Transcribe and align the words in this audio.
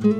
This 0.00 0.16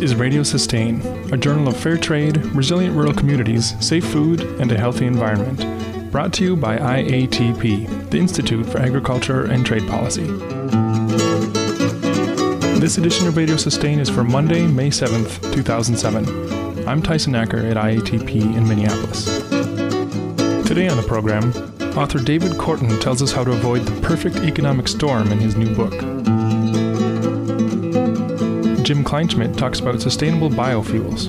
is 0.00 0.14
Radio 0.14 0.42
Sustain, 0.42 1.00
a 1.32 1.38
journal 1.38 1.68
of 1.68 1.78
fair 1.78 1.96
trade, 1.96 2.36
resilient 2.54 2.94
rural 2.94 3.14
communities, 3.14 3.74
safe 3.84 4.04
food, 4.04 4.42
and 4.60 4.70
a 4.70 4.76
healthy 4.76 5.06
environment. 5.06 6.12
Brought 6.12 6.34
to 6.34 6.44
you 6.44 6.56
by 6.56 6.76
IATP, 6.76 8.10
the 8.10 8.18
Institute 8.18 8.66
for 8.66 8.80
Agriculture 8.80 9.46
and 9.46 9.64
Trade 9.64 9.88
Policy. 9.88 10.26
This 12.78 12.98
edition 12.98 13.26
of 13.26 13.38
Radio 13.38 13.56
Sustain 13.56 13.98
is 13.98 14.10
for 14.10 14.24
Monday, 14.24 14.66
May 14.66 14.90
7th, 14.90 15.54
2007. 15.54 16.86
I'm 16.86 17.00
Tyson 17.00 17.34
Acker 17.34 17.60
at 17.60 17.78
IATP 17.78 18.54
in 18.54 18.68
Minneapolis. 18.68 19.24
Today 20.68 20.88
on 20.88 20.98
the 20.98 21.04
program, 21.08 21.50
author 21.96 22.18
David 22.18 22.52
Korten 22.52 23.00
tells 23.00 23.22
us 23.22 23.32
how 23.32 23.44
to 23.44 23.52
avoid 23.52 23.82
the 23.82 24.00
perfect 24.00 24.36
economic 24.36 24.88
storm 24.88 25.32
in 25.32 25.38
his 25.38 25.56
new 25.56 25.74
book. 25.74 25.92
Jim 28.84 29.04
Kleinschmit 29.04 29.56
talks 29.56 29.80
about 29.80 30.00
sustainable 30.00 30.48
biofuels. 30.48 31.28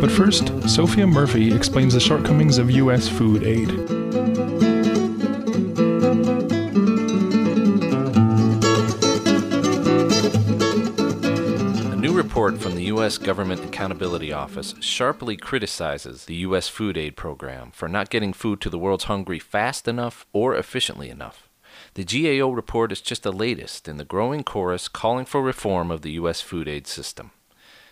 But 0.00 0.10
first, 0.10 0.48
Sophia 0.68 1.06
Murphy 1.06 1.54
explains 1.54 1.94
the 1.94 2.00
shortcomings 2.00 2.58
of 2.58 2.70
U.S. 2.70 3.08
food 3.08 3.44
aid. 3.44 3.93
Report 12.44 12.62
from 12.62 12.76
the 12.76 12.84
U.S. 12.84 13.16
Government 13.16 13.64
Accountability 13.64 14.30
Office 14.30 14.74
sharply 14.78 15.34
criticizes 15.34 16.26
the 16.26 16.34
U.S. 16.48 16.68
food 16.68 16.98
aid 16.98 17.16
program 17.16 17.70
for 17.70 17.88
not 17.88 18.10
getting 18.10 18.34
food 18.34 18.60
to 18.60 18.68
the 18.68 18.78
world's 18.78 19.04
hungry 19.04 19.38
fast 19.38 19.88
enough 19.88 20.26
or 20.34 20.54
efficiently 20.54 21.08
enough. 21.08 21.48
The 21.94 22.04
GAO 22.04 22.50
report 22.50 22.92
is 22.92 23.00
just 23.00 23.22
the 23.22 23.32
latest 23.32 23.88
in 23.88 23.96
the 23.96 24.04
growing 24.04 24.44
chorus 24.44 24.88
calling 24.88 25.24
for 25.24 25.42
reform 25.42 25.90
of 25.90 26.02
the 26.02 26.10
U.S. 26.12 26.42
food 26.42 26.68
aid 26.68 26.86
system. 26.86 27.30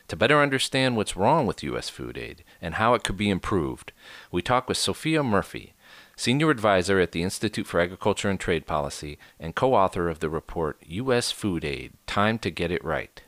To 0.08 0.16
better 0.16 0.42
understand 0.42 0.98
what's 0.98 1.16
wrong 1.16 1.46
with 1.46 1.62
U.S. 1.62 1.88
food 1.88 2.18
aid 2.18 2.44
and 2.60 2.74
how 2.74 2.92
it 2.92 3.04
could 3.04 3.16
be 3.16 3.30
improved, 3.30 3.92
we 4.30 4.42
talk 4.42 4.68
with 4.68 4.76
Sophia 4.76 5.22
Murphy, 5.22 5.72
Senior 6.14 6.50
Advisor 6.50 7.00
at 7.00 7.12
the 7.12 7.22
Institute 7.22 7.66
for 7.66 7.80
Agriculture 7.80 8.28
and 8.28 8.38
Trade 8.38 8.66
Policy 8.66 9.16
and 9.40 9.54
co 9.54 9.72
author 9.72 10.10
of 10.10 10.18
the 10.18 10.28
report 10.28 10.76
U.S. 10.82 11.32
Food 11.32 11.64
Aid 11.64 11.94
Time 12.06 12.38
to 12.40 12.50
Get 12.50 12.70
It 12.70 12.84
Right. 12.84 13.22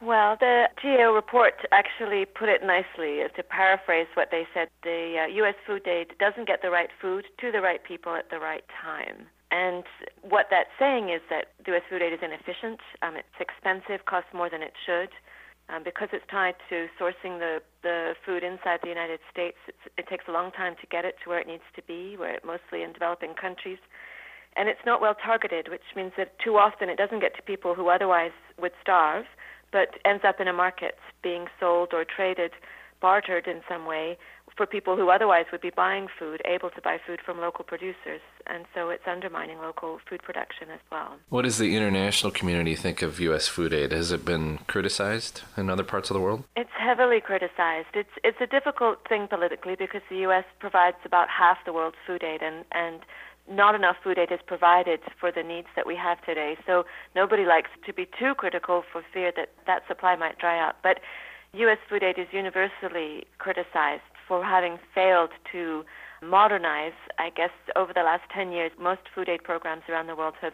Well, 0.00 0.36
the 0.38 0.68
GAO 0.80 1.12
report 1.12 1.54
actually 1.72 2.24
put 2.24 2.48
it 2.48 2.62
nicely. 2.62 3.18
To 3.34 3.42
paraphrase 3.42 4.06
what 4.14 4.28
they 4.30 4.46
said, 4.54 4.68
the 4.84 5.24
uh, 5.24 5.26
U.S. 5.42 5.56
food 5.66 5.86
aid 5.88 6.14
doesn't 6.20 6.46
get 6.46 6.62
the 6.62 6.70
right 6.70 6.90
food 7.02 7.26
to 7.40 7.50
the 7.50 7.60
right 7.60 7.82
people 7.82 8.14
at 8.14 8.30
the 8.30 8.38
right 8.38 8.62
time. 8.80 9.26
And 9.50 9.82
what 10.22 10.46
that's 10.50 10.70
saying 10.78 11.08
is 11.08 11.20
that 11.30 11.46
the 11.64 11.72
U.S. 11.72 11.82
food 11.90 12.02
aid 12.02 12.12
is 12.12 12.20
inefficient. 12.22 12.78
Um, 13.02 13.16
it's 13.16 13.40
expensive, 13.40 14.06
costs 14.06 14.30
more 14.32 14.48
than 14.48 14.62
it 14.62 14.74
should. 14.86 15.10
Um, 15.68 15.82
because 15.84 16.08
it's 16.12 16.24
tied 16.30 16.54
to 16.70 16.86
sourcing 16.98 17.38
the, 17.42 17.60
the 17.82 18.14
food 18.24 18.42
inside 18.42 18.80
the 18.82 18.88
United 18.88 19.20
States, 19.30 19.58
it 19.98 20.08
takes 20.08 20.24
a 20.28 20.32
long 20.32 20.50
time 20.52 20.76
to 20.80 20.86
get 20.86 21.04
it 21.04 21.16
to 21.24 21.28
where 21.28 21.40
it 21.40 21.46
needs 21.46 21.66
to 21.76 21.82
be, 21.82 22.16
where 22.16 22.32
it 22.32 22.44
mostly 22.44 22.82
in 22.82 22.92
developing 22.92 23.34
countries. 23.34 23.78
And 24.56 24.68
it's 24.68 24.80
not 24.86 25.00
well 25.02 25.14
targeted, 25.14 25.68
which 25.68 25.82
means 25.94 26.12
that 26.16 26.38
too 26.38 26.56
often 26.56 26.88
it 26.88 26.96
doesn't 26.96 27.20
get 27.20 27.36
to 27.36 27.42
people 27.42 27.74
who 27.74 27.90
otherwise 27.90 28.32
would 28.58 28.72
starve, 28.80 29.26
but 29.72 29.98
ends 30.04 30.24
up 30.24 30.40
in 30.40 30.48
a 30.48 30.52
market 30.52 30.96
being 31.22 31.46
sold 31.60 31.92
or 31.92 32.04
traded, 32.04 32.52
bartered 33.00 33.46
in 33.46 33.60
some 33.68 33.86
way 33.86 34.18
for 34.58 34.66
people 34.66 34.96
who 34.96 35.08
otherwise 35.08 35.46
would 35.52 35.60
be 35.60 35.70
buying 35.70 36.08
food, 36.18 36.42
able 36.44 36.68
to 36.68 36.82
buy 36.82 36.98
food 37.06 37.20
from 37.24 37.40
local 37.40 37.64
producers. 37.64 38.20
And 38.46 38.66
so 38.74 38.90
it's 38.90 39.04
undermining 39.06 39.58
local 39.58 40.00
food 40.08 40.20
production 40.22 40.68
as 40.70 40.80
well. 40.90 41.14
What 41.28 41.42
does 41.42 41.58
the 41.58 41.76
international 41.76 42.32
community 42.32 42.74
think 42.74 43.00
of 43.00 43.20
U.S. 43.20 43.46
food 43.46 43.72
aid? 43.72 43.92
Has 43.92 44.10
it 44.10 44.24
been 44.24 44.58
criticized 44.66 45.42
in 45.56 45.70
other 45.70 45.84
parts 45.84 46.10
of 46.10 46.14
the 46.14 46.20
world? 46.20 46.44
It's 46.56 46.70
heavily 46.76 47.20
criticized. 47.20 47.88
It's, 47.94 48.10
it's 48.24 48.40
a 48.40 48.46
difficult 48.46 49.08
thing 49.08 49.28
politically 49.28 49.76
because 49.76 50.02
the 50.10 50.16
U.S. 50.28 50.44
provides 50.58 50.96
about 51.04 51.28
half 51.28 51.58
the 51.64 51.72
world's 51.72 51.96
food 52.04 52.24
aid, 52.24 52.42
and, 52.42 52.64
and 52.72 53.00
not 53.50 53.74
enough 53.74 53.96
food 54.02 54.18
aid 54.18 54.30
is 54.30 54.40
provided 54.46 55.00
for 55.18 55.32
the 55.32 55.42
needs 55.42 55.68
that 55.76 55.86
we 55.86 55.96
have 55.96 56.24
today. 56.24 56.56
So 56.66 56.84
nobody 57.14 57.44
likes 57.44 57.70
to 57.86 57.92
be 57.92 58.06
too 58.18 58.34
critical 58.36 58.82
for 58.92 59.02
fear 59.12 59.32
that 59.36 59.50
that 59.66 59.82
supply 59.88 60.16
might 60.16 60.38
dry 60.38 60.66
up. 60.66 60.76
But 60.82 61.00
U.S. 61.54 61.78
food 61.88 62.02
aid 62.02 62.18
is 62.18 62.26
universally 62.32 63.24
criticized 63.38 64.02
for 64.26 64.44
having 64.44 64.78
failed 64.94 65.30
to 65.52 65.84
modernize. 66.22 66.92
I 67.18 67.30
guess 67.30 67.50
over 67.74 67.92
the 67.94 68.02
last 68.02 68.24
10 68.34 68.52
years, 68.52 68.72
most 68.78 69.02
food 69.14 69.28
aid 69.28 69.42
programs 69.42 69.82
around 69.88 70.08
the 70.08 70.16
world 70.16 70.34
have 70.42 70.52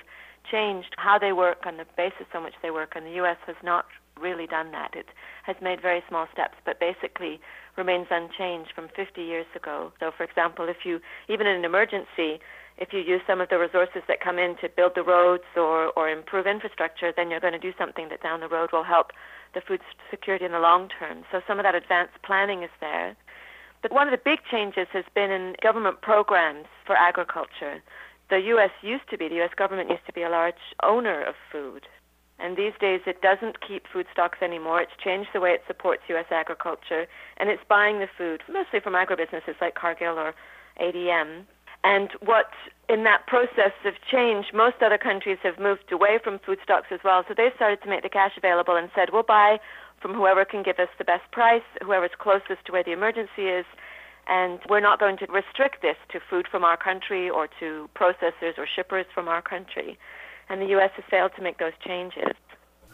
changed 0.50 0.94
how 0.97 1.19
they 1.19 1.33
work 1.33 1.66
on 1.66 1.78
the 1.78 1.87
basis 1.97 2.27
on 2.34 2.44
which 2.44 2.54
they 2.62 2.71
work, 2.71 2.93
and 2.94 3.06
the 3.06 3.12
U.S. 3.12 3.38
has 3.47 3.56
not 3.62 3.87
really 4.21 4.47
done 4.47 4.73
that. 4.73 4.95
It 4.95 5.07
has 5.45 5.57
made 5.61 5.81
very 5.81 6.03
small 6.09 6.27
steps, 6.33 6.57
but 6.65 6.81
basically 6.81 7.41
remains 7.77 8.07
unchanged 8.11 8.73
from 8.75 8.89
50 8.95 9.23
years 9.23 9.47
ago. 9.55 9.93
So, 10.01 10.11
for 10.17 10.25
example, 10.25 10.69
if 10.69 10.85
you, 10.85 11.01
even 11.29 11.47
in 11.47 11.57
an 11.57 11.65
emergency, 11.65 12.41
if 12.77 12.93
you 12.93 13.01
use 13.01 13.21
some 13.27 13.41
of 13.41 13.49
the 13.49 13.59
resources 13.59 14.03
that 14.09 14.21
come 14.21 14.39
in 14.39 14.57
to 14.61 14.69
build 14.69 14.93
the 14.95 15.03
roads 15.03 15.45
or, 15.57 15.93
or 15.97 16.09
improve 16.11 16.47
infrastructure, 16.47 17.13
then 17.17 17.31
you're 17.31 17.41
going 17.41 17.53
to 17.53 17.59
do 17.59 17.73
something 17.79 18.09
that 18.09 18.23
down 18.23 18.41
the 18.41 18.49
road 18.49 18.71
will 18.73 18.85
help 18.85 19.13
the 19.55 19.61
food 19.61 19.81
security 20.11 20.45
in 20.45 20.53
the 20.53 20.59
long 20.59 20.89
term. 20.89 21.25
So 21.31 21.41
some 21.47 21.59
of 21.59 21.65
that 21.65 21.75
advanced 21.75 22.15
planning 22.25 22.63
is 22.63 22.71
there. 22.81 23.17
But 23.83 23.93
one 23.93 24.09
of 24.09 24.13
the 24.13 24.23
big 24.25 24.41
changes 24.51 24.89
has 24.93 25.05
been 25.15 25.31
in 25.31 25.55
government 25.63 26.01
programs 26.01 26.67
for 26.87 26.97
agriculture. 26.97 27.83
The 28.31 28.41
U.S. 28.57 28.71
used 28.83 29.09
to 29.11 29.19
be, 29.19 29.29
the 29.29 29.37
U.S. 29.37 29.51
government 29.57 29.91
used 29.91 30.07
to 30.07 30.13
be 30.13 30.23
a 30.23 30.31
large 30.31 30.55
owner 30.83 31.23
of 31.23 31.35
food. 31.53 31.87
And 32.39 32.56
these 32.56 32.72
days 32.81 33.00
it 33.06 33.22
doesn't 33.22 33.61
keep 33.67 33.84
food 33.93 34.06
stocks 34.12 34.39
anymore. 34.43 34.83
It's 34.83 34.93
changed 35.03 35.31
the 35.33 35.41
way 35.41 35.50
it 35.50 35.62
supports 35.67 36.03
U.S. 36.09 36.27
agriculture. 36.31 37.06
And 37.37 37.49
it's 37.49 37.62
buying 37.69 38.00
the 38.00 38.09
food, 38.19 38.43
mostly 38.53 38.81
from 38.81 38.95
agribusinesses 38.95 39.61
like 39.61 39.75
Cargill 39.75 40.19
or 40.19 40.34
ADM. 40.81 41.45
And 41.84 42.11
what 42.21 42.50
in 42.89 43.05
that 43.05 43.27
process 43.27 43.72
of 43.84 43.95
change, 44.11 44.47
most 44.55 44.77
other 44.83 44.99
countries 44.99 45.39
have 45.43 45.59
moved 45.59 45.93
away 45.93 46.19
from 46.22 46.39
food 46.39 46.59
stocks 46.65 46.89
as 46.91 47.00
well. 47.05 47.25
So 47.28 47.34
they 47.37 47.50
started 47.55 47.83
to 47.83 47.89
make 47.89 48.03
the 48.03 48.09
cash 48.09 48.33
available 48.37 48.75
and 48.75 48.91
said, 48.95 49.11
we'll 49.12 49.22
buy 49.22 49.61
from 50.01 50.15
whoever 50.15 50.45
can 50.45 50.62
give 50.62 50.78
us 50.78 50.89
the 50.99 51.05
best 51.05 51.31
price, 51.31 51.62
whoever's 51.83 52.11
closest 52.19 52.65
to 52.66 52.72
where 52.72 52.83
the 52.83 52.93
emergency 52.93 53.49
is, 53.49 53.65
and 54.27 54.59
we're 54.69 54.81
not 54.81 54.99
going 54.99 55.16
to 55.19 55.27
restrict 55.27 55.83
this 55.83 55.97
to 56.11 56.21
food 56.31 56.47
from 56.51 56.65
our 56.65 56.77
country 56.77 57.28
or 57.28 57.49
to 57.61 57.89
processors 57.95 58.56
or 58.56 58.66
shippers 58.66 59.06
from 59.15 59.28
our 59.28 59.43
country. 59.43 59.99
And 60.49 60.60
the 60.60 60.66
U.S. 60.66 60.91
has 60.97 61.05
failed 61.10 61.32
to 61.37 61.43
make 61.43 61.59
those 61.59 61.72
changes. 61.87 62.32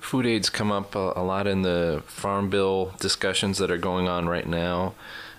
Food 0.01 0.27
aid's 0.27 0.49
come 0.49 0.73
up 0.73 0.95
a, 0.95 1.13
a 1.17 1.23
lot 1.23 1.47
in 1.47 1.63
the 1.63 2.03
Farm 2.07 2.49
Bill 2.49 2.95
discussions 3.01 3.59
that 3.59 3.71
are 3.71 3.79
going 3.79 4.09
on 4.09 4.29
right 4.29 4.47
now. 4.47 4.95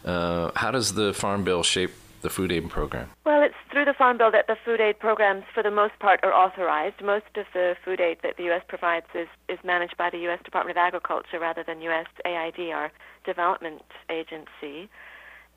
Uh, 0.05 0.51
how 0.55 0.71
does 0.71 0.93
the 0.93 1.13
Farm 1.13 1.43
Bill 1.43 1.63
shape 1.63 1.91
the 2.21 2.29
food 2.29 2.51
aid 2.51 2.69
program? 2.69 3.09
Well, 3.25 3.41
it's 3.41 3.55
through 3.71 3.85
the 3.85 3.93
Farm 3.93 4.17
Bill 4.17 4.31
that 4.31 4.47
the 4.47 4.57
food 4.63 4.79
aid 4.79 4.99
programs, 4.99 5.43
for 5.53 5.63
the 5.63 5.71
most 5.71 5.97
part, 5.99 6.19
are 6.23 6.33
authorized. 6.33 7.01
Most 7.03 7.25
of 7.35 7.45
the 7.53 7.75
food 7.83 7.99
aid 7.99 8.19
that 8.23 8.37
the 8.37 8.43
U.S. 8.43 8.61
provides 8.67 9.07
is, 9.15 9.27
is 9.49 9.59
managed 9.63 9.97
by 9.97 10.09
the 10.09 10.19
U.S. 10.19 10.39
Department 10.43 10.77
of 10.77 10.81
Agriculture 10.81 11.39
rather 11.39 11.63
than 11.63 11.79
USAID, 11.79 12.73
our 12.73 12.91
development 13.25 13.81
agency. 14.09 14.89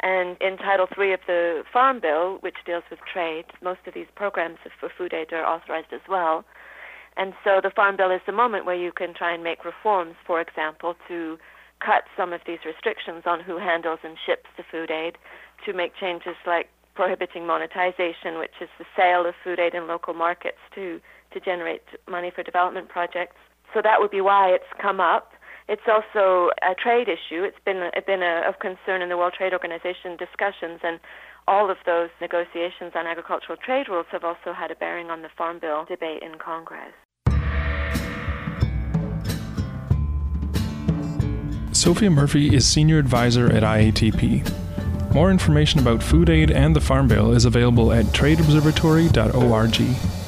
And 0.04 0.36
in 0.42 0.58
Title 0.58 0.86
III 0.98 1.14
of 1.14 1.20
the 1.26 1.62
Farm 1.72 1.98
Bill, 1.98 2.36
which 2.40 2.56
deals 2.66 2.84
with 2.90 3.00
trade, 3.10 3.46
most 3.62 3.80
of 3.86 3.94
these 3.94 4.06
programs 4.14 4.58
for 4.78 4.90
food 4.90 5.14
aid 5.14 5.32
are 5.32 5.46
authorized 5.46 5.94
as 5.94 6.02
well. 6.06 6.44
And 7.16 7.32
so 7.42 7.60
the 7.62 7.70
Farm 7.70 7.96
Bill 7.96 8.10
is 8.10 8.20
the 8.26 8.32
moment 8.32 8.66
where 8.66 8.76
you 8.76 8.92
can 8.92 9.14
try 9.14 9.32
and 9.32 9.42
make 9.42 9.64
reforms, 9.64 10.16
for 10.26 10.42
example, 10.42 10.94
to 11.08 11.38
cut 11.80 12.04
some 12.18 12.34
of 12.34 12.42
these 12.46 12.58
restrictions 12.66 13.22
on 13.24 13.40
who 13.40 13.56
handles 13.56 14.00
and 14.04 14.18
ships 14.26 14.44
the 14.58 14.64
food 14.70 14.90
aid, 14.90 15.16
to 15.64 15.72
make 15.72 15.96
changes 15.96 16.36
like 16.46 16.68
prohibiting 16.94 17.46
monetization, 17.46 18.38
which 18.38 18.60
is 18.60 18.68
the 18.78 18.84
sale 18.94 19.24
of 19.24 19.34
food 19.42 19.58
aid 19.58 19.72
in 19.72 19.88
local 19.88 20.12
markets 20.12 20.60
to, 20.74 21.00
to 21.32 21.40
generate 21.40 21.82
money 22.06 22.30
for 22.30 22.42
development 22.42 22.90
projects. 22.90 23.36
So 23.72 23.80
that 23.80 24.00
would 24.00 24.10
be 24.10 24.20
why 24.20 24.50
it's 24.50 24.68
come 24.82 25.00
up. 25.00 25.32
It's 25.66 25.82
also 25.88 26.50
a 26.62 26.74
trade 26.74 27.08
issue. 27.08 27.42
It's 27.42 27.56
been 27.64 27.90
been 28.06 28.22
a, 28.22 28.42
of 28.46 28.58
concern 28.58 29.00
in 29.00 29.08
the 29.08 29.16
World 29.16 29.32
Trade 29.36 29.54
Organization 29.54 30.16
discussions, 30.18 30.80
and 30.82 31.00
all 31.48 31.70
of 31.70 31.78
those 31.86 32.10
negotiations 32.20 32.92
on 32.94 33.06
agricultural 33.06 33.56
trade 33.64 33.88
rules 33.88 34.06
have 34.10 34.24
also 34.24 34.52
had 34.52 34.70
a 34.70 34.74
bearing 34.74 35.10
on 35.10 35.22
the 35.22 35.30
Farm 35.36 35.58
Bill 35.58 35.86
debate 35.86 36.22
in 36.22 36.34
Congress. 36.36 36.92
Sophia 41.72 42.10
Murphy 42.10 42.54
is 42.54 42.66
Senior 42.66 42.98
Advisor 42.98 43.50
at 43.50 43.62
IATP. 43.62 45.14
More 45.14 45.30
information 45.30 45.80
about 45.80 46.02
food 46.02 46.28
aid 46.28 46.50
and 46.50 46.74
the 46.74 46.80
Farm 46.80 47.08
Bill 47.08 47.32
is 47.32 47.44
available 47.44 47.92
at 47.92 48.06
tradeobservatory.org. 48.06 50.23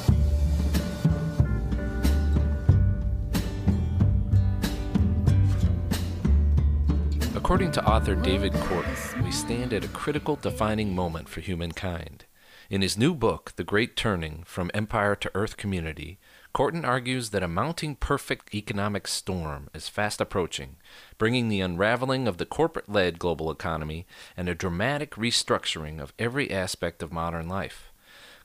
According 7.56 7.72
to 7.72 7.88
author 7.88 8.14
David 8.14 8.52
Korten, 8.52 9.24
we 9.24 9.30
stand 9.30 9.72
at 9.72 9.82
a 9.82 9.88
critical 9.88 10.36
defining 10.36 10.94
moment 10.94 11.26
for 11.26 11.40
humankind. 11.40 12.26
In 12.68 12.82
his 12.82 12.98
new 12.98 13.14
book, 13.14 13.54
The 13.56 13.64
Great 13.64 13.96
Turning 13.96 14.42
From 14.44 14.70
Empire 14.74 15.16
to 15.16 15.30
Earth 15.34 15.56
Community, 15.56 16.18
Korten 16.54 16.84
argues 16.86 17.30
that 17.30 17.42
a 17.42 17.48
mounting 17.48 17.94
perfect 17.96 18.54
economic 18.54 19.08
storm 19.08 19.70
is 19.72 19.88
fast 19.88 20.20
approaching, 20.20 20.76
bringing 21.16 21.48
the 21.48 21.62
unraveling 21.62 22.28
of 22.28 22.36
the 22.36 22.44
corporate 22.44 22.90
led 22.90 23.18
global 23.18 23.50
economy 23.50 24.06
and 24.36 24.50
a 24.50 24.54
dramatic 24.54 25.12
restructuring 25.12 25.98
of 25.98 26.12
every 26.18 26.50
aspect 26.50 27.02
of 27.02 27.10
modern 27.10 27.48
life. 27.48 27.90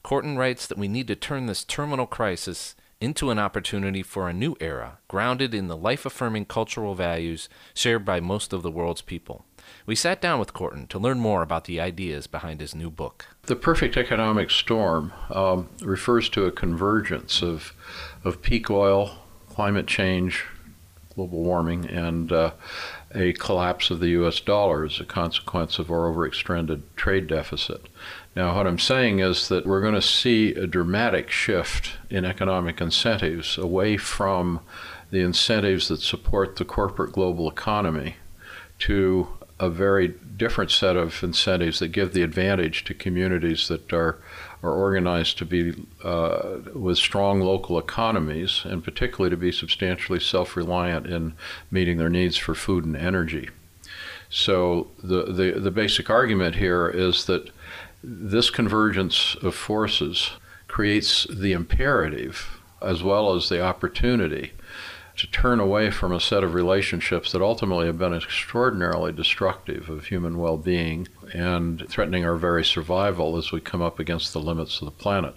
Korten 0.06 0.38
writes 0.38 0.66
that 0.68 0.78
we 0.78 0.88
need 0.88 1.08
to 1.08 1.18
turn 1.18 1.48
this 1.48 1.66
terminal 1.66 2.08
crisis 2.08 2.76
into 3.02 3.32
an 3.32 3.40
opportunity 3.40 4.04
for 4.04 4.30
a 4.30 4.34
new 4.34 4.56
era, 4.62 5.00
grounded 5.08 5.54
in 5.54 5.68
the 5.68 5.76
life 5.76 6.06
affirming 6.06 6.46
cultural 6.46 6.94
values 6.94 7.50
shared 7.74 8.06
by 8.06 8.20
most 8.20 8.54
of 8.54 8.62
the 8.62 8.72
world's 8.72 9.02
people. 9.02 9.44
We 9.86 9.96
sat 9.96 10.22
down 10.22 10.40
with 10.40 10.54
Korten 10.54 10.88
to 10.90 11.00
learn 11.00 11.20
more 11.20 11.42
about 11.42 11.66
the 11.66 11.82
ideas 11.82 12.28
behind 12.28 12.62
his 12.62 12.76
new 12.76 12.92
book. 12.92 13.26
The 13.44 13.56
perfect 13.56 13.98
economic 13.98 14.52
storm 14.52 15.12
um, 15.32 15.70
refers 15.82 16.30
to 16.30 16.46
a 16.46 16.52
convergence 16.52 17.42
of, 17.42 17.74
of 18.24 18.42
peak 18.42 18.70
oil, 18.70 19.18
climate 19.50 19.88
change, 19.88 20.46
global 21.16 21.44
warming, 21.44 21.86
and 21.86 22.32
uh, 22.32 22.52
a 23.14 23.34
collapse 23.34 23.90
of 23.90 24.00
the 24.00 24.10
US 24.10 24.40
dollar 24.40 24.86
as 24.86 25.00
a 25.00 25.06
consequence 25.06 25.80
of 25.80 25.92
our 25.92 26.12
overextended 26.12 26.84
trade 26.96 27.28
deficit. 27.28 27.88
Now, 28.36 28.56
what 28.56 28.68
I'm 28.68 28.80
saying 28.80 29.20
is 29.20 29.50
that 29.50 29.66
we're 29.66 29.82
going 29.82 29.94
to 29.94 30.02
see 30.02 30.54
a 30.54 30.66
dramatic 30.66 31.30
shift 31.30 31.98
in 32.10 32.24
economic 32.24 32.80
incentives 32.80 33.58
away 33.58 33.98
from 33.98 34.62
the 35.10 35.20
incentives 35.20 35.90
that 35.90 36.02
support 36.02 36.56
the 36.56 36.64
corporate 36.64 37.12
global 37.12 37.50
economy 37.50 38.16
to 38.80 39.28
a 39.60 39.70
very 39.70 40.08
different 40.08 40.72
set 40.72 40.96
of 40.96 41.22
incentives 41.24 41.80
that 41.80 41.90
give 41.90 42.14
the 42.14 42.24
advantage 42.24 42.84
to 42.86 42.94
communities 42.94 43.68
that 43.68 43.92
are 43.94 44.18
are 44.64 44.74
organized 44.74 45.38
to 45.40 45.46
be 45.46 45.74
uh, 46.04 46.58
with 46.74 46.98
strong 46.98 47.42
local 47.42 47.80
economies 47.80 48.62
and 48.64 48.84
particularly 48.84 49.30
to 49.30 49.38
be 49.38 49.52
substantially 49.52 50.20
self-reliant 50.20 51.08
in 51.08 51.34
meeting 51.72 51.98
their 51.98 52.10
needs 52.10 52.38
for 52.38 52.54
food 52.54 52.86
and 52.86 52.96
energy. 52.96 53.50
So 54.30 54.88
the, 55.04 55.24
the, 55.34 55.60
the 55.60 55.72
basic 55.72 56.10
argument 56.10 56.56
here 56.56 56.88
is 56.88 57.26
that 57.26 57.50
this 58.04 58.50
convergence 58.50 59.36
of 59.42 59.56
forces 59.56 60.32
creates 60.68 61.28
the 61.30 61.52
imperative 61.52 62.62
as 62.82 63.04
well 63.04 63.36
as 63.36 63.50
the 63.50 63.62
opportunity 63.62 64.54
to 65.18 65.28
turn 65.28 65.60
away 65.60 65.92
from 65.92 66.12
a 66.12 66.20
set 66.20 66.44
of 66.44 66.54
relationships 66.54 67.32
that 67.32 67.42
ultimately 67.42 67.86
have 67.86 68.00
been 68.00 68.14
extraordinarily 68.14 69.12
destructive 69.12 69.90
of 69.90 70.06
human 70.06 70.38
well 70.38 70.58
being 70.58 71.08
and 71.34 71.88
threatening 71.90 72.26
our 72.26 72.38
very 72.38 72.66
survival 72.66 73.38
as 73.38 73.52
we 73.52 73.60
come 73.60 73.82
up 73.82 74.00
against 74.00 74.34
the 74.34 74.40
limits 74.40 74.80
of 74.80 74.86
the 74.86 74.92
planet. 74.92 75.36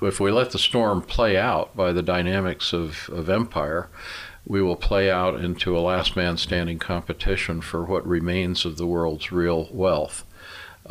If 0.00 0.18
we 0.18 0.32
let 0.32 0.50
the 0.50 0.58
storm 0.58 1.00
play 1.00 1.36
out 1.36 1.76
by 1.76 1.92
the 1.92 2.02
dynamics 2.02 2.72
of, 2.72 3.08
of 3.12 3.28
empire, 3.28 3.88
we 4.44 4.60
will 4.60 4.76
play 4.76 5.08
out 5.08 5.36
into 5.36 5.76
a 5.76 5.80
last 5.80 6.16
man 6.16 6.36
standing 6.36 6.80
competition 6.80 7.60
for 7.60 7.84
what 7.84 8.06
remains 8.06 8.64
of 8.64 8.78
the 8.78 8.86
world's 8.86 9.30
real 9.30 9.68
wealth. 9.70 10.24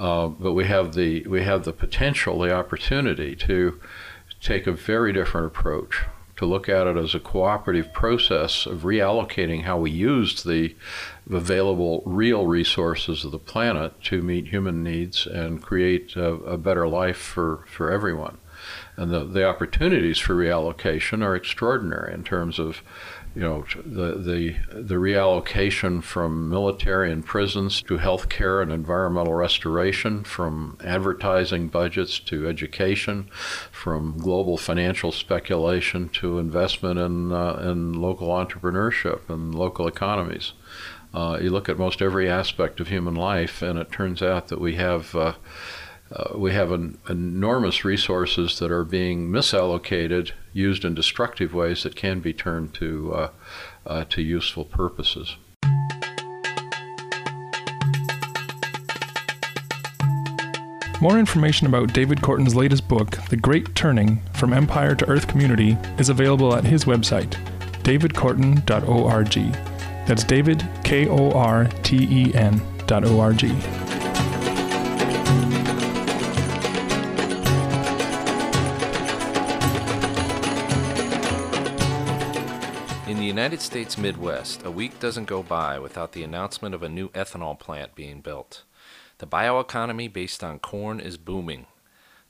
Uh, 0.01 0.27
but 0.30 0.53
we 0.53 0.65
have 0.65 0.95
the 0.95 1.21
we 1.27 1.44
have 1.44 1.63
the 1.63 1.71
potential, 1.71 2.39
the 2.39 2.51
opportunity 2.51 3.36
to 3.36 3.80
take 4.42 4.65
a 4.65 4.71
very 4.71 5.13
different 5.13 5.45
approach, 5.45 6.06
to 6.38 6.45
look 6.48 6.68
at 6.68 6.88
it 6.88 6.98
as 6.98 7.13
a 7.13 7.19
cooperative 7.19 7.94
process 7.94 8.65
of 8.65 8.81
reallocating 8.81 9.62
how 9.62 9.77
we 9.77 9.92
used 9.92 10.44
the 10.48 10.75
available 11.31 12.01
real 12.03 12.48
resources 12.48 13.24
of 13.24 13.31
the 13.31 13.38
planet 13.38 13.94
to 14.01 14.24
meet 14.24 14.48
human 14.48 14.81
needs 14.81 15.27
and 15.27 15.62
create 15.62 16.15
a, 16.15 16.33
a 16.33 16.57
better 16.57 16.88
life 16.88 17.18
for, 17.18 17.63
for 17.68 17.92
everyone. 17.92 18.39
And 18.98 19.12
the, 19.12 19.24
the 19.24 19.45
opportunities 19.45 20.18
for 20.18 20.33
reallocation 20.33 21.24
are 21.24 21.36
extraordinary 21.36 22.12
in 22.12 22.24
terms 22.24 22.57
of 22.57 22.81
you 23.33 23.42
know, 23.42 23.63
the, 23.86 24.18
the, 24.18 24.56
the 24.74 24.95
reallocation 24.95 26.04
from 26.04 26.50
military 26.50 27.12
and 27.12 27.25
prisons 27.25 27.81
to 27.83 27.98
healthcare 27.98 28.62
and 28.62 28.72
environmental 28.72 29.33
restoration, 29.33 30.24
from 30.24 30.78
advertising 30.83 31.69
budgets 31.69 32.19
to 32.19 32.48
education, 32.48 33.30
from 33.72 34.18
global 34.18 34.57
financial 34.57 35.12
speculation 35.13 36.10
to 36.10 36.39
investment 36.39 37.00
in, 37.00 37.31
uh, 37.31 37.54
in 37.63 37.94
local 37.94 38.28
entrepreneurship 38.28 39.30
and 39.30 39.56
local 39.56 39.88
economies. 39.88 40.51
Uh, 41.13 41.38
you 41.42 41.50
look 41.50 41.69
at 41.69 41.77
most 41.77 42.01
every 42.01 42.30
aspect 42.30 42.80
of 42.80 42.88
human 42.89 43.16
life, 43.16 43.62
and 43.62 43.80
it 43.80 43.92
turns 43.92 44.22
out 44.22 44.50
that 44.50 44.60
we 44.60 44.75
have. 44.75 45.16
Uh, 45.16 45.34
uh, 46.13 46.38
we 46.38 46.54
have 46.54 46.72
an, 46.72 46.98
enormous 47.10 47.86
resources 47.86 48.60
that 48.60 48.72
are 48.72 48.84
being 48.84 49.30
misallocated, 49.30 50.31
used 50.54 50.84
in 50.84 50.94
destructive 50.94 51.54
ways 51.54 51.84
that 51.84 51.96
can 51.96 52.19
be 52.19 52.34
turned 52.34 52.74
to, 52.74 53.13
uh, 53.13 53.30
uh, 53.86 54.04
to 54.10 54.22
useful 54.22 54.66
purposes. 54.66 55.38
More 61.02 61.18
information 61.18 61.66
about 61.66 61.94
David 61.94 62.19
Korten's 62.19 62.56
latest 62.56 62.88
book, 62.88 63.18
The 63.30 63.38
Great 63.38 63.74
Turning 63.74 64.22
From 64.34 64.54
Empire 64.54 64.94
to 64.96 65.10
Earth 65.10 65.28
Community, 65.28 65.75
is 65.98 66.10
available 66.10 66.56
at 66.56 66.63
his 66.63 66.86
website, 66.86 67.31
davidkorten.org. 67.81 69.34
That's 70.08 70.24
David, 70.24 70.68
K 70.84 71.08
O 71.08 71.31
R 71.31 71.66
T 71.81 72.08
E 72.10 72.36
N 72.36 72.62
dot 72.86 73.04
O 73.06 73.19
R 73.19 73.34
G. 73.34 73.52
United 83.42 83.60
States 83.60 83.98
Midwest, 83.98 84.64
a 84.64 84.70
week 84.70 85.00
doesn't 85.00 85.26
go 85.26 85.42
by 85.42 85.80
without 85.80 86.12
the 86.12 86.22
announcement 86.22 86.76
of 86.76 86.84
a 86.84 86.90
new 86.90 87.10
ethanol 87.10 87.58
plant 87.58 87.96
being 87.96 88.22
built. 88.22 88.62
The 89.18 89.26
bioeconomy 89.26 90.14
based 90.14 90.44
on 90.44 90.60
corn 90.60 91.00
is 91.00 91.18
booming, 91.18 91.66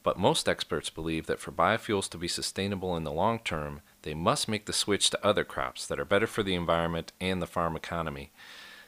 but 0.04 0.18
most 0.18 0.48
experts 0.48 0.90
believe 0.90 1.26
that 1.26 1.42
for 1.42 1.52
biofuels 1.52 2.08
to 2.12 2.18
be 2.18 2.30
sustainable 2.30 2.96
in 2.96 3.04
the 3.04 3.12
long 3.12 3.40
term, 3.40 3.82
they 4.04 4.14
must 4.14 4.48
make 4.48 4.68
the 4.68 4.72
switch 4.72 5.10
to 5.10 5.20
other 5.22 5.44
crops 5.44 5.86
that 5.86 6.00
are 6.00 6.06
better 6.06 6.28
for 6.28 6.44
the 6.44 6.56
environment 6.56 7.12
and 7.20 7.42
the 7.42 7.46
farm 7.46 7.76
economy. 7.76 8.32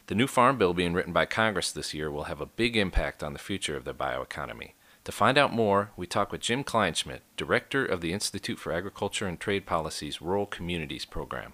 The 0.08 0.16
new 0.16 0.28
farm 0.28 0.58
bill 0.58 0.74
being 0.74 0.94
written 0.94 1.12
by 1.12 1.26
Congress 1.26 1.74
this 1.74 1.94
year 1.94 2.10
will 2.10 2.32
have 2.32 2.40
a 2.40 2.46
big 2.46 2.78
impact 2.78 3.22
on 3.22 3.34
the 3.34 3.38
future 3.38 3.76
of 3.76 3.84
the 3.84 3.94
bioeconomy. 3.94 4.72
To 5.04 5.12
find 5.12 5.38
out 5.38 5.52
more, 5.52 5.92
we 5.98 6.08
talk 6.08 6.32
with 6.32 6.40
Jim 6.40 6.64
Kleinschmit, 6.64 7.20
Director 7.36 7.86
of 7.86 8.00
the 8.00 8.14
Institute 8.14 8.60
for 8.60 8.72
Agriculture 8.72 9.28
and 9.28 9.38
Trade 9.38 9.66
Policy's 9.66 10.22
Rural 10.22 10.46
Communities 10.46 11.04
Program. 11.04 11.52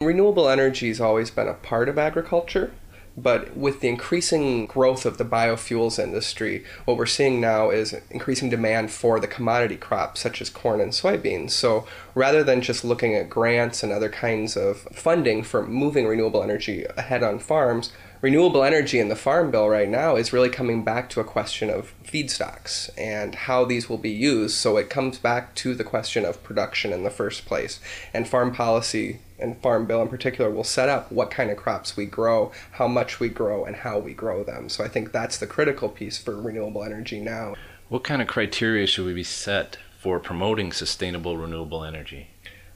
Renewable 0.00 0.48
energy 0.48 0.86
has 0.86 1.00
always 1.00 1.28
been 1.28 1.48
a 1.48 1.54
part 1.54 1.88
of 1.88 1.98
agriculture, 1.98 2.70
but 3.16 3.56
with 3.56 3.80
the 3.80 3.88
increasing 3.88 4.64
growth 4.64 5.04
of 5.04 5.18
the 5.18 5.24
biofuels 5.24 5.98
industry, 5.98 6.64
what 6.84 6.96
we're 6.96 7.04
seeing 7.04 7.40
now 7.40 7.70
is 7.70 7.96
increasing 8.08 8.48
demand 8.48 8.92
for 8.92 9.18
the 9.18 9.26
commodity 9.26 9.76
crops 9.76 10.20
such 10.20 10.40
as 10.40 10.50
corn 10.50 10.80
and 10.80 10.92
soybeans. 10.92 11.50
So 11.50 11.84
rather 12.14 12.44
than 12.44 12.60
just 12.60 12.84
looking 12.84 13.16
at 13.16 13.28
grants 13.28 13.82
and 13.82 13.90
other 13.90 14.08
kinds 14.08 14.56
of 14.56 14.82
funding 14.92 15.42
for 15.42 15.66
moving 15.66 16.06
renewable 16.06 16.44
energy 16.44 16.86
ahead 16.96 17.24
on 17.24 17.40
farms, 17.40 17.90
renewable 18.20 18.64
energy 18.64 18.98
in 18.98 19.08
the 19.08 19.16
farm 19.16 19.50
bill 19.50 19.68
right 19.68 19.88
now 19.88 20.16
is 20.16 20.32
really 20.32 20.48
coming 20.48 20.82
back 20.82 21.08
to 21.10 21.20
a 21.20 21.24
question 21.24 21.70
of 21.70 21.92
feedstocks 22.04 22.90
and 22.98 23.34
how 23.34 23.64
these 23.64 23.88
will 23.88 23.98
be 23.98 24.10
used. 24.10 24.56
So 24.56 24.76
it 24.76 24.90
comes 24.90 25.18
back 25.18 25.54
to 25.56 25.74
the 25.74 25.84
question 25.84 26.24
of 26.24 26.42
production 26.42 26.92
in 26.92 27.04
the 27.04 27.10
first 27.10 27.46
place. 27.46 27.80
And 28.12 28.28
farm 28.28 28.52
policy 28.54 29.20
and 29.38 29.60
farm 29.62 29.86
bill 29.86 30.02
in 30.02 30.08
particular 30.08 30.50
will 30.50 30.64
set 30.64 30.88
up 30.88 31.12
what 31.12 31.30
kind 31.30 31.50
of 31.50 31.56
crops 31.56 31.96
we 31.96 32.06
grow, 32.06 32.50
how 32.72 32.88
much 32.88 33.20
we 33.20 33.28
grow, 33.28 33.64
and 33.64 33.76
how 33.76 33.98
we 33.98 34.14
grow 34.14 34.42
them. 34.42 34.68
So 34.68 34.84
I 34.84 34.88
think 34.88 35.12
that's 35.12 35.38
the 35.38 35.46
critical 35.46 35.88
piece 35.88 36.18
for 36.18 36.40
renewable 36.40 36.82
energy 36.82 37.20
now. 37.20 37.54
What 37.88 38.04
kind 38.04 38.20
of 38.20 38.28
criteria 38.28 38.86
should 38.86 39.06
we 39.06 39.14
be 39.14 39.24
set 39.24 39.78
for 39.98 40.18
promoting 40.18 40.72
sustainable 40.72 41.36
renewable 41.36 41.84
energy? 41.84 42.28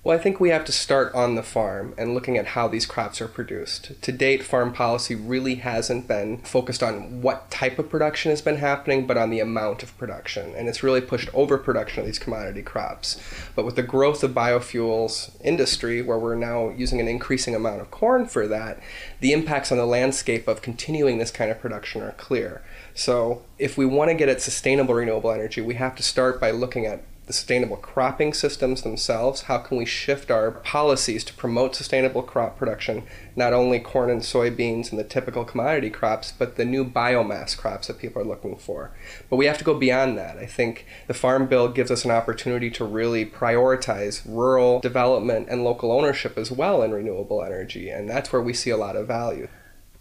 Well, 0.05 0.19
I 0.19 0.21
think 0.21 0.41
we 0.41 0.49
have 0.49 0.65
to 0.65 0.73
start 0.73 1.15
on 1.15 1.37
the 1.37 1.45
farm 1.45 1.95
and 1.97 2.13
looking 2.13 2.37
at 2.37 2.49
how 2.49 2.67
these 2.67 2.87
crops 2.87 3.21
are 3.21 3.29
produced. 3.29 3.93
To 4.03 4.11
date, 4.11 4.43
farm 4.43 4.73
policy 4.73 5.15
really 5.15 5.57
hasn't 5.57 6.09
been 6.09 6.39
focused 6.39 6.83
on 6.83 7.23
what 7.23 7.53
type 7.53 7.79
of 7.79 7.89
production 7.89 8.31
has 8.31 8.43
been 8.43 8.57
happening, 8.57 9.07
but 9.07 9.17
on 9.17 9.31
the 9.31 9.39
amount 9.39 9.85
of 9.85 9.97
production. 9.99 10.57
And 10.57 10.69
it's 10.69 10.83
really 10.83 11.01
pushed 11.01 11.33
overproduction 11.33 12.01
of 12.01 12.07
these 12.07 12.19
commodity 12.19 12.63
crops. 12.63 13.23
But 13.55 13.65
with 13.65 13.77
the 13.77 13.85
growth 13.85 14.25
of 14.25 14.33
biofuels 14.33 15.37
industry, 15.45 16.03
where 16.03 16.19
we're 16.19 16.35
now 16.35 16.71
using 16.71 16.99
an 16.99 17.07
increasing 17.07 17.55
amount 17.55 17.81
of 17.81 17.93
corn 17.93 18.27
for 18.27 18.49
that, 18.49 18.81
the 19.21 19.33
impacts 19.33 19.71
on 19.71 19.79
the 19.79 19.87
landscape 19.87 20.49
of 20.49 20.63
continuing 20.63 21.19
this 21.19 21.31
kind 21.31 21.49
of 21.49 21.61
production 21.61 22.03
are 22.03 22.13
clear. 22.19 22.61
So, 22.93 23.43
if 23.57 23.79
we 23.79 23.87
want 23.87 24.11
to 24.11 24.15
get 24.15 24.29
at 24.29 24.43
sustainable 24.43 24.95
renewable 24.95 25.31
energy, 25.31 25.61
we 25.61 25.75
have 25.75 25.95
to 25.95 26.03
start 26.03 26.41
by 26.41 26.51
looking 26.51 26.87
at 26.87 27.05
the 27.27 27.33
sustainable 27.33 27.77
cropping 27.77 28.35
systems 28.35 28.83
themselves. 28.83 29.43
How 29.43 29.59
can 29.59 29.77
we 29.77 29.85
shift 29.85 30.31
our 30.31 30.51
policies 30.51 31.23
to 31.25 31.35
promote 31.35 31.77
sustainable 31.77 32.23
crop 32.23 32.59
production, 32.59 33.05
not 33.37 33.53
only 33.53 33.79
corn 33.79 34.11
and 34.11 34.23
soybeans 34.23 34.91
and 34.91 34.99
the 34.99 35.05
typical 35.05 35.45
commodity 35.45 35.91
crops, 35.91 36.33
but 36.37 36.57
the 36.57 36.65
new 36.65 36.85
biomass 36.85 37.57
crops 37.57 37.87
that 37.87 37.99
people 37.99 38.21
are 38.21 38.27
looking 38.27 38.57
for? 38.57 38.91
But 39.31 39.37
we 39.37 39.47
have 39.47 39.59
to 39.59 39.65
go 39.65 39.75
beyond 39.75 40.19
that. 40.19 40.37
I 40.37 40.47
think 40.47 40.85
the 41.07 41.15
Farm 41.15 41.47
Bill 41.47 41.69
gives 41.69 41.91
us 41.91 42.05
an 42.05 42.11
opportunity 42.11 42.71
to 42.71 42.85
really 42.85 43.25
prioritize 43.25 44.23
rural 44.27 44.81
development 44.81 45.49
and 45.49 45.63
local 45.65 45.93
ownership 45.93 46.37
as 46.37 46.51
well 46.51 46.83
in 46.83 46.91
renewable 46.91 47.45
energy, 47.45 47.89
and 47.89 48.11
that's 48.11 48.33
where 48.33 48.43
we 48.43 48.53
see 48.53 48.71
a 48.71 48.77
lot 48.77 48.97
of 48.97 49.07
value. 49.07 49.49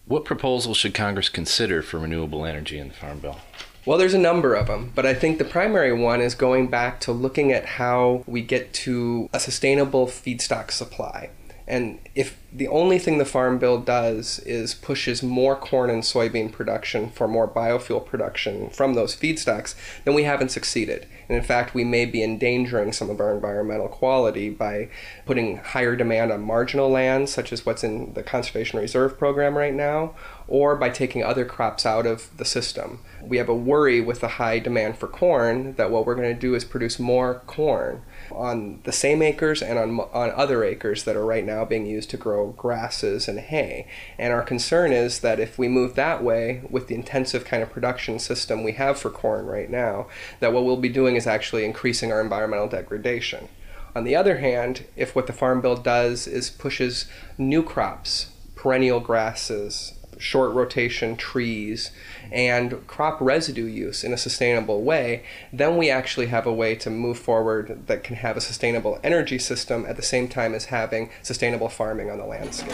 What 0.06 0.26
proposals 0.26 0.78
should 0.78 0.96
Congress 0.96 1.30
consider 1.30 1.82
for 1.84 2.00
renewable 2.00 2.46
energy 2.46 2.80
in 2.80 2.88
the 2.88 2.94
Farm 2.94 3.20
Bill? 3.20 3.38
Well, 3.86 3.98
there's 3.98 4.14
a 4.14 4.20
number 4.20 4.54
of 4.54 4.68
them, 4.68 4.92
but 4.94 5.08
I 5.08 5.16
think 5.16 5.40
the 5.40 5.44
primary 5.44 5.92
one 5.92 6.22
is 6.22 6.36
going 6.36 6.68
back 6.68 7.00
to 7.02 7.12
looking 7.12 7.52
at 7.52 7.66
how 7.66 8.24
we 8.28 8.44
get 8.44 8.74
to 8.74 9.28
a 9.34 9.40
sustainable 9.40 10.06
feedstock 10.06 10.70
supply. 10.70 11.32
And 11.72 12.00
if 12.16 12.38
the 12.52 12.68
only 12.68 13.00
thing 13.00 13.18
the 13.18 13.24
Farm 13.24 13.58
Bill 13.58 13.80
does 13.80 14.40
is 14.40 14.74
pushes 14.74 15.24
more 15.24 15.56
corn 15.56 15.90
and 15.90 16.04
soybean 16.04 16.52
production 16.52 17.12
for 17.12 17.30
more 17.30 17.48
biofuel 17.48 18.06
production 18.06 18.70
from 18.72 18.94
those 18.94 19.16
feedstocks, 19.16 19.74
then 20.04 20.14
we 20.14 20.24
haven't 20.24 20.52
succeeded. 20.52 21.08
And 21.30 21.38
in 21.38 21.44
fact, 21.46 21.74
we 21.74 21.86
may 21.86 22.04
be 22.04 22.22
endangering 22.22 22.92
some 22.92 23.10
of 23.10 23.22
our 23.22 23.34
environmental 23.34 23.88
quality 23.88 24.50
by 24.50 24.90
putting 25.26 25.60
higher 25.60 25.96
demand 25.96 26.34
on 26.34 26.42
marginal 26.42 26.90
lands, 26.90 27.32
such 27.32 27.54
as 27.54 27.66
what's 27.66 27.86
in 27.86 28.16
the 28.16 28.24
Conservation 28.24 28.78
Reserve 28.78 29.18
Program 29.18 29.58
right 29.58 29.74
now, 29.74 30.14
or 30.50 30.76
by 30.76 30.90
taking 30.90 31.24
other 31.24 31.46
crops 31.46 31.86
out 31.86 32.06
of 32.06 32.36
the 32.36 32.44
system. 32.44 33.00
We 33.22 33.38
have 33.38 33.48
a 33.48 33.56
worry 33.56 34.02
with 34.02 34.20
the 34.20 34.28
high 34.28 34.60
demand 34.60 34.98
for 34.98 35.08
corn 35.08 35.76
that 35.76 35.90
what 35.90 36.06
we're 36.06 36.16
going 36.16 36.34
to 36.34 36.38
do 36.38 36.54
is 36.54 36.66
produce 36.66 37.00
more 37.00 37.44
corn 37.48 38.02
on 38.34 38.80
the 38.84 38.92
same 38.92 39.22
acres 39.22 39.62
and 39.62 39.78
on, 39.78 40.00
on 40.00 40.32
other 40.32 40.64
acres 40.64 41.04
that 41.04 41.16
are 41.16 41.26
right 41.26 41.46
now 41.46 41.66
being 41.66 41.86
used 41.86 42.10
to 42.12 42.18
grow 42.18 42.50
grasses 42.52 43.28
and 43.28 43.40
hay. 43.40 43.88
And 44.18 44.34
our 44.34 44.42
concern 44.42 44.92
is 44.92 45.20
that 45.20 45.40
if 45.40 45.58
we 45.58 45.68
move 45.68 45.96
that 45.96 46.24
way 46.24 46.62
with 46.70 46.88
the 46.88 46.96
intensive 46.96 47.46
kind 47.46 47.64
of 47.64 47.72
production 47.72 48.20
system 48.20 48.64
we 48.64 48.74
have 48.74 49.00
for 49.00 49.10
corn 49.10 49.46
right 49.46 49.70
now, 49.70 50.08
that 50.40 50.54
what 50.54 50.66
we'll 50.66 50.78
be 50.78 50.90
doing 50.90 51.16
is 51.16 51.28
actually 51.28 51.66
increasing 51.66 52.12
our 52.12 52.22
environmental 52.22 52.68
degradation. 52.68 53.48
On 53.96 54.04
the 54.04 54.16
other 54.16 54.38
hand, 54.38 54.86
if 54.96 55.16
what 55.16 55.28
the 55.28 55.34
Farm 55.34 55.60
Bill 55.62 55.76
does 55.76 56.28
is 56.28 56.50
pushes 56.50 57.08
new 57.38 57.62
crops, 57.62 58.32
perennial 58.56 59.00
grasses, 59.00 59.94
short 60.22 60.54
rotation 60.54 61.18
trees, 61.18 61.92
and 62.32 62.86
crop 62.88 63.20
residue 63.20 63.66
use 63.66 64.04
in 64.04 64.14
a 64.14 64.18
sustainable 64.18 64.84
way, 64.84 65.24
then 65.52 65.78
we 65.78 65.90
actually 65.90 66.28
have 66.28 66.46
a 66.46 66.54
way 66.54 66.76
to 66.76 66.90
move 66.90 67.18
forward 67.18 67.88
that 67.88 68.04
can 68.04 68.18
have 68.18 68.38
a 68.38 68.42
sustainable 68.42 69.00
energy 69.04 69.40
system 69.40 69.86
at 69.88 69.96
the 69.96 70.02
same 70.02 70.28
time 70.28 70.54
as 70.54 70.66
having 70.66 71.10
sustainable 71.22 71.70
farming 71.70 72.12
on 72.12 72.18
the 72.18 72.26
landscape. 72.26 72.72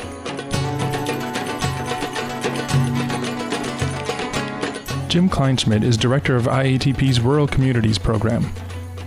Jim 5.08 5.30
Kleinschmit 5.30 5.84
is 5.84 5.96
director 5.96 6.36
of 6.36 6.44
IATP's 6.44 7.22
Rural 7.22 7.48
Communities 7.48 7.98
Program. 7.98 8.52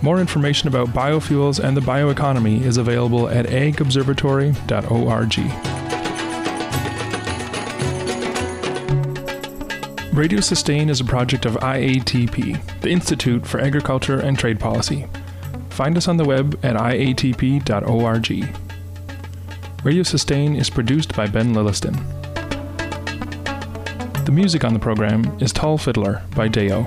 More 0.01 0.19
information 0.19 0.67
about 0.67 0.87
biofuels 0.89 1.63
and 1.63 1.77
the 1.77 1.81
bioeconomy 1.81 2.61
is 2.61 2.77
available 2.77 3.29
at 3.29 3.45
agobservatory.org. 3.45 5.70
Radio 10.13 10.41
Sustain 10.41 10.89
is 10.89 10.99
a 10.99 11.05
project 11.05 11.45
of 11.45 11.53
IATP, 11.55 12.81
the 12.81 12.89
Institute 12.89 13.47
for 13.47 13.61
Agriculture 13.61 14.19
and 14.19 14.37
Trade 14.37 14.59
Policy. 14.59 15.07
Find 15.69 15.95
us 15.95 16.09
on 16.09 16.17
the 16.17 16.25
web 16.25 16.59
at 16.63 16.75
iatp.org. 16.75 18.29
Radio 19.85 20.03
Sustain 20.03 20.57
is 20.57 20.69
produced 20.69 21.15
by 21.15 21.27
Ben 21.27 21.53
Lilliston. 21.53 21.95
The 24.25 24.33
music 24.33 24.65
on 24.65 24.73
the 24.73 24.79
program 24.79 25.23
is 25.39 25.53
Tall 25.53 25.77
Fiddler 25.77 26.21
by 26.35 26.49
Deo. 26.49 26.85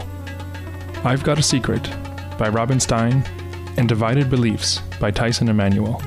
I've 1.02 1.24
Got 1.24 1.38
a 1.38 1.42
Secret 1.42 1.82
by 2.36 2.50
Robin 2.50 2.78
Stein 2.78 3.24
and 3.78 3.88
Divided 3.88 4.28
Beliefs 4.28 4.80
by 5.00 5.10
Tyson 5.10 5.48
Emanuel. 5.48 6.02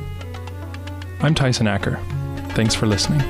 I'm 1.21 1.33
Tyson 1.33 1.67
Acker. 1.67 1.99
Thanks 2.49 2.75
for 2.75 2.85
listening. 2.85 3.23